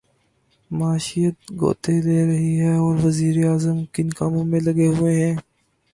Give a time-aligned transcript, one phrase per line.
[0.71, 5.35] معیشت غوطے لے رہی ہے اور وزیر اعظم کن کاموں میں لگے ہوئے ہیں۔